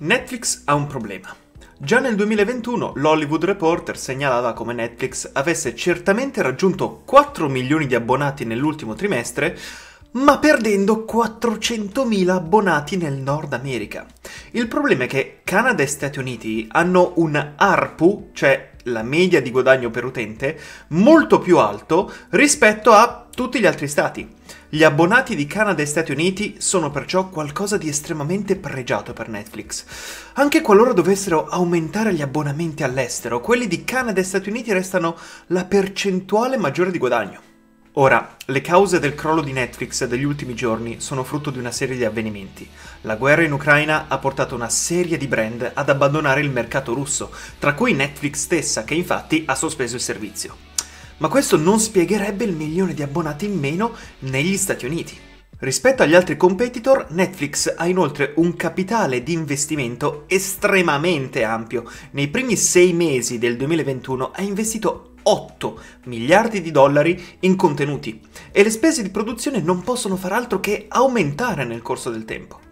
Netflix 0.00 0.62
ha 0.66 0.74
un 0.74 0.86
problema. 0.86 1.34
Già 1.76 1.98
nel 1.98 2.14
2021 2.14 2.92
l'Hollywood 2.96 3.44
Reporter 3.44 3.98
segnalava 3.98 4.52
come 4.52 4.72
Netflix 4.72 5.28
avesse 5.32 5.74
certamente 5.74 6.40
raggiunto 6.40 7.02
4 7.04 7.48
milioni 7.48 7.86
di 7.86 7.96
abbonati 7.96 8.44
nell'ultimo 8.44 8.94
trimestre, 8.94 9.58
ma 10.12 10.38
perdendo 10.38 11.04
400.000 11.08 12.28
abbonati 12.28 12.96
nel 12.96 13.14
Nord 13.14 13.52
America. 13.52 14.06
Il 14.52 14.68
problema 14.68 15.04
è 15.04 15.06
che 15.08 15.40
Canada 15.42 15.82
e 15.82 15.86
Stati 15.86 16.20
Uniti 16.20 16.68
hanno 16.70 17.14
un 17.16 17.54
ARPU, 17.56 18.30
cioè 18.32 18.70
la 18.84 19.02
media 19.02 19.42
di 19.42 19.50
guadagno 19.50 19.90
per 19.90 20.04
utente, 20.04 20.58
molto 20.88 21.40
più 21.40 21.58
alto 21.58 22.12
rispetto 22.30 22.92
a 22.92 23.27
tutti 23.38 23.60
gli 23.60 23.66
altri 23.66 23.86
stati. 23.86 24.28
Gli 24.68 24.82
abbonati 24.82 25.36
di 25.36 25.46
Canada 25.46 25.80
e 25.80 25.86
Stati 25.86 26.10
Uniti 26.10 26.56
sono 26.58 26.90
perciò 26.90 27.28
qualcosa 27.28 27.76
di 27.76 27.88
estremamente 27.88 28.56
pregiato 28.56 29.12
per 29.12 29.28
Netflix. 29.28 29.84
Anche 30.32 30.60
qualora 30.60 30.92
dovessero 30.92 31.46
aumentare 31.46 32.12
gli 32.12 32.20
abbonamenti 32.20 32.82
all'estero, 32.82 33.40
quelli 33.40 33.68
di 33.68 33.84
Canada 33.84 34.18
e 34.18 34.24
Stati 34.24 34.48
Uniti 34.48 34.72
restano 34.72 35.16
la 35.48 35.64
percentuale 35.66 36.56
maggiore 36.56 36.90
di 36.90 36.98
guadagno. 36.98 37.40
Ora, 37.92 38.34
le 38.46 38.60
cause 38.60 38.98
del 38.98 39.14
crollo 39.14 39.42
di 39.42 39.52
Netflix 39.52 40.04
degli 40.04 40.24
ultimi 40.24 40.54
giorni 40.54 41.00
sono 41.00 41.22
frutto 41.22 41.50
di 41.50 41.60
una 41.60 41.70
serie 41.70 41.96
di 41.96 42.04
avvenimenti. 42.04 42.68
La 43.02 43.14
guerra 43.14 43.44
in 43.44 43.52
Ucraina 43.52 44.06
ha 44.08 44.18
portato 44.18 44.56
una 44.56 44.68
serie 44.68 45.16
di 45.16 45.28
brand 45.28 45.70
ad 45.74 45.88
abbandonare 45.88 46.40
il 46.40 46.50
mercato 46.50 46.92
russo, 46.92 47.30
tra 47.60 47.74
cui 47.74 47.94
Netflix 47.94 48.38
stessa, 48.38 48.82
che 48.82 48.94
infatti 48.94 49.44
ha 49.46 49.54
sospeso 49.54 49.94
il 49.94 50.02
servizio 50.02 50.67
ma 51.18 51.28
questo 51.28 51.56
non 51.56 51.78
spiegherebbe 51.78 52.44
il 52.44 52.56
milione 52.56 52.94
di 52.94 53.02
abbonati 53.02 53.46
in 53.46 53.58
meno 53.58 53.94
negli 54.20 54.56
Stati 54.56 54.86
Uniti. 54.86 55.26
Rispetto 55.60 56.04
agli 56.04 56.14
altri 56.14 56.36
competitor, 56.36 57.06
Netflix 57.10 57.74
ha 57.76 57.86
inoltre 57.86 58.32
un 58.36 58.54
capitale 58.54 59.24
di 59.24 59.32
investimento 59.32 60.24
estremamente 60.28 61.42
ampio. 61.42 61.84
Nei 62.12 62.28
primi 62.28 62.54
sei 62.54 62.92
mesi 62.92 63.38
del 63.38 63.56
2021 63.56 64.30
ha 64.30 64.42
investito 64.42 65.14
8 65.20 65.80
miliardi 66.04 66.62
di 66.62 66.70
dollari 66.70 67.20
in 67.40 67.56
contenuti 67.56 68.20
e 68.52 68.62
le 68.62 68.70
spese 68.70 69.02
di 69.02 69.10
produzione 69.10 69.60
non 69.60 69.82
possono 69.82 70.16
far 70.16 70.32
altro 70.32 70.60
che 70.60 70.86
aumentare 70.88 71.64
nel 71.64 71.82
corso 71.82 72.10
del 72.10 72.24
tempo. 72.24 72.67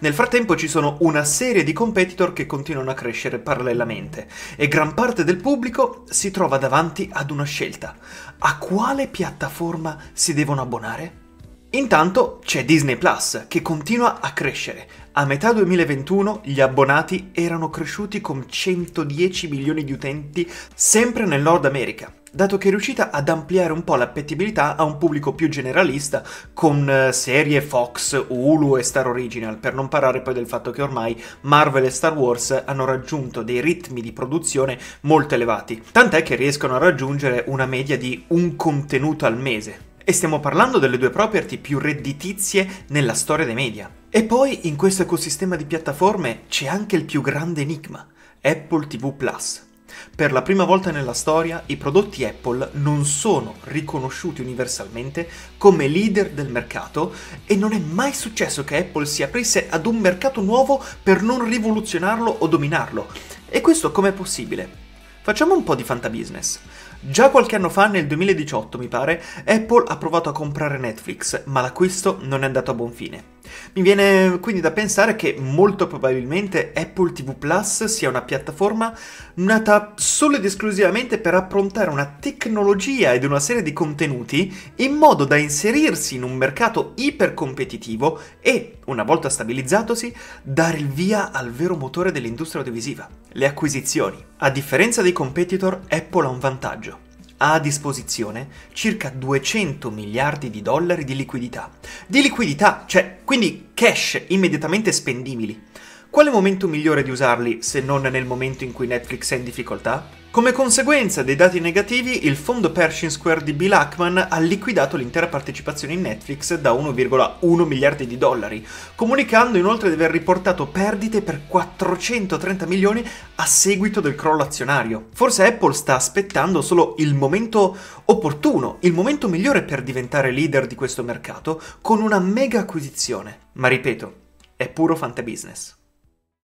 Nel 0.00 0.14
frattempo 0.14 0.56
ci 0.56 0.66
sono 0.66 0.96
una 1.00 1.24
serie 1.24 1.62
di 1.62 1.74
competitor 1.74 2.32
che 2.32 2.46
continuano 2.46 2.90
a 2.90 2.94
crescere 2.94 3.38
parallelamente 3.38 4.28
e 4.56 4.66
gran 4.66 4.94
parte 4.94 5.24
del 5.24 5.36
pubblico 5.36 6.04
si 6.08 6.30
trova 6.30 6.56
davanti 6.56 7.10
ad 7.12 7.30
una 7.30 7.44
scelta. 7.44 7.96
A 8.38 8.56
quale 8.56 9.08
piattaforma 9.08 9.98
si 10.14 10.32
devono 10.32 10.62
abbonare? 10.62 11.29
Intanto 11.72 12.40
c'è 12.44 12.64
Disney 12.64 12.96
Plus 12.96 13.44
che 13.46 13.62
continua 13.62 14.20
a 14.20 14.32
crescere. 14.32 14.88
A 15.12 15.24
metà 15.24 15.52
2021 15.52 16.40
gli 16.42 16.60
abbonati 16.60 17.30
erano 17.32 17.70
cresciuti 17.70 18.20
con 18.20 18.44
110 18.48 19.48
milioni 19.48 19.84
di 19.84 19.92
utenti 19.92 20.50
sempre 20.74 21.26
nel 21.26 21.42
Nord 21.42 21.66
America 21.66 22.12
dato 22.32 22.58
che 22.58 22.68
è 22.68 22.70
riuscita 22.70 23.10
ad 23.10 23.28
ampliare 23.28 23.72
un 23.72 23.82
po' 23.82 23.96
l'appetibilità 23.96 24.76
a 24.76 24.84
un 24.84 24.98
pubblico 24.98 25.34
più 25.34 25.48
generalista 25.48 26.22
con 26.54 26.88
eh, 26.88 27.12
serie 27.12 27.60
Fox, 27.60 28.24
Hulu 28.28 28.76
e 28.76 28.82
Star 28.82 29.08
Original, 29.08 29.58
per 29.58 29.74
non 29.74 29.88
parlare 29.88 30.20
poi 30.20 30.34
del 30.34 30.46
fatto 30.46 30.70
che 30.70 30.82
ormai 30.82 31.20
Marvel 31.42 31.84
e 31.84 31.90
Star 31.90 32.16
Wars 32.16 32.62
hanno 32.64 32.84
raggiunto 32.84 33.42
dei 33.42 33.60
ritmi 33.60 34.00
di 34.00 34.12
produzione 34.12 34.78
molto 35.02 35.34
elevati, 35.34 35.82
tant'è 35.90 36.22
che 36.22 36.36
riescono 36.36 36.76
a 36.76 36.78
raggiungere 36.78 37.44
una 37.48 37.66
media 37.66 37.98
di 37.98 38.24
un 38.28 38.54
contenuto 38.54 39.26
al 39.26 39.36
mese. 39.36 39.88
E 40.10 40.12
stiamo 40.12 40.40
parlando 40.40 40.80
delle 40.80 40.98
due 40.98 41.10
property 41.10 41.56
più 41.56 41.78
redditizie 41.78 42.84
nella 42.88 43.14
storia 43.14 43.44
dei 43.44 43.54
media. 43.54 43.88
E 44.10 44.24
poi 44.24 44.66
in 44.66 44.74
questo 44.74 45.02
ecosistema 45.02 45.54
di 45.54 45.64
piattaforme 45.64 46.46
c'è 46.48 46.66
anche 46.66 46.96
il 46.96 47.04
più 47.04 47.20
grande 47.20 47.60
enigma, 47.60 48.04
Apple 48.40 48.88
TV 48.88 49.14
Plus. 49.14 49.64
Per 50.12 50.32
la 50.32 50.42
prima 50.42 50.64
volta 50.64 50.90
nella 50.90 51.12
storia 51.12 51.62
i 51.66 51.76
prodotti 51.76 52.24
Apple 52.24 52.70
non 52.72 53.04
sono 53.04 53.54
riconosciuti 53.66 54.40
universalmente 54.40 55.28
come 55.56 55.86
leader 55.86 56.32
del 56.32 56.48
mercato 56.48 57.14
e 57.46 57.54
non 57.54 57.72
è 57.72 57.78
mai 57.78 58.12
successo 58.12 58.64
che 58.64 58.78
Apple 58.78 59.06
si 59.06 59.22
aprisse 59.22 59.68
ad 59.70 59.86
un 59.86 59.98
mercato 59.98 60.40
nuovo 60.40 60.82
per 61.00 61.22
non 61.22 61.48
rivoluzionarlo 61.48 62.28
o 62.40 62.48
dominarlo. 62.48 63.06
E 63.48 63.60
questo 63.60 63.92
com'è 63.92 64.10
possibile? 64.10 64.88
Facciamo 65.22 65.54
un 65.54 65.62
po' 65.62 65.76
di 65.76 65.84
fantabusiness. 65.84 66.58
Già 67.02 67.30
qualche 67.30 67.56
anno 67.56 67.70
fa, 67.70 67.86
nel 67.86 68.06
2018 68.06 68.76
mi 68.76 68.86
pare, 68.86 69.22
Apple 69.46 69.84
ha 69.86 69.96
provato 69.96 70.28
a 70.28 70.32
comprare 70.32 70.76
Netflix, 70.76 71.44
ma 71.46 71.62
l'acquisto 71.62 72.18
non 72.20 72.42
è 72.42 72.44
andato 72.44 72.72
a 72.72 72.74
buon 72.74 72.92
fine. 72.92 73.38
Mi 73.74 73.82
viene 73.82 74.38
quindi 74.40 74.60
da 74.60 74.70
pensare 74.70 75.16
che 75.16 75.36
molto 75.38 75.86
probabilmente 75.86 76.72
Apple 76.74 77.12
TV 77.12 77.34
Plus 77.34 77.84
sia 77.84 78.08
una 78.08 78.22
piattaforma 78.22 78.96
nata 79.34 79.92
solo 79.96 80.36
ed 80.36 80.44
esclusivamente 80.44 81.18
per 81.18 81.34
approntare 81.34 81.90
una 81.90 82.16
tecnologia 82.20 83.12
ed 83.12 83.24
una 83.24 83.40
serie 83.40 83.62
di 83.62 83.72
contenuti 83.72 84.54
in 84.76 84.94
modo 84.94 85.24
da 85.24 85.36
inserirsi 85.36 86.16
in 86.16 86.22
un 86.22 86.34
mercato 86.34 86.92
ipercompetitivo 86.96 88.20
e, 88.40 88.78
una 88.86 89.02
volta 89.02 89.28
stabilizzatosi, 89.28 90.14
dare 90.42 90.78
il 90.78 90.88
via 90.88 91.30
al 91.32 91.50
vero 91.50 91.76
motore 91.76 92.12
dell'industria 92.12 92.60
audiovisiva, 92.60 93.08
le 93.32 93.46
acquisizioni. 93.46 94.22
A 94.38 94.50
differenza 94.50 95.02
dei 95.02 95.12
competitor, 95.12 95.80
Apple 95.88 96.26
ha 96.26 96.30
un 96.30 96.38
vantaggio 96.38 97.08
ha 97.42 97.54
a 97.54 97.58
disposizione 97.58 98.48
circa 98.72 99.08
200 99.08 99.90
miliardi 99.90 100.50
di 100.50 100.62
dollari 100.62 101.04
di 101.04 101.16
liquidità. 101.16 101.70
Di 102.06 102.20
liquidità, 102.20 102.84
cioè 102.86 103.20
quindi 103.24 103.70
cash 103.72 104.22
immediatamente 104.28 104.92
spendibili. 104.92 105.68
Quale 106.10 106.30
momento 106.30 106.68
migliore 106.68 107.02
di 107.02 107.10
usarli 107.10 107.62
se 107.62 107.80
non 107.80 108.02
nel 108.02 108.26
momento 108.26 108.64
in 108.64 108.72
cui 108.72 108.86
Netflix 108.86 109.32
è 109.32 109.36
in 109.36 109.44
difficoltà? 109.44 110.19
Come 110.32 110.52
conseguenza 110.52 111.24
dei 111.24 111.34
dati 111.34 111.58
negativi, 111.58 112.24
il 112.26 112.36
fondo 112.36 112.70
Pershing 112.70 113.10
Square 113.10 113.42
di 113.42 113.52
Bill 113.52 113.72
Ackman 113.72 114.28
ha 114.30 114.38
liquidato 114.38 114.96
l'intera 114.96 115.26
partecipazione 115.26 115.94
in 115.94 116.02
Netflix 116.02 116.54
da 116.54 116.70
1,1 116.70 117.66
miliardi 117.66 118.06
di 118.06 118.16
dollari, 118.16 118.64
comunicando 118.94 119.58
inoltre 119.58 119.88
di 119.88 119.96
aver 119.96 120.12
riportato 120.12 120.68
perdite 120.68 121.20
per 121.20 121.48
430 121.48 122.64
milioni 122.66 123.04
a 123.34 123.44
seguito 123.44 124.00
del 124.00 124.14
crollo 124.14 124.44
azionario. 124.44 125.08
Forse 125.12 125.44
Apple 125.44 125.72
sta 125.72 125.96
aspettando 125.96 126.62
solo 126.62 126.94
il 126.98 127.16
momento 127.16 127.76
opportuno, 128.04 128.76
il 128.82 128.92
momento 128.92 129.28
migliore 129.28 129.62
per 129.62 129.82
diventare 129.82 130.30
leader 130.30 130.68
di 130.68 130.76
questo 130.76 131.02
mercato 131.02 131.60
con 131.80 132.00
una 132.00 132.20
mega 132.20 132.60
acquisizione. 132.60 133.48
Ma 133.54 133.66
ripeto, 133.66 134.14
è 134.54 134.68
puro 134.68 134.94
fantabusiness. 134.94 135.78